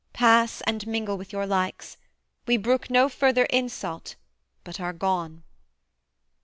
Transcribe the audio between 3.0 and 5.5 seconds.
further insult but are gone.'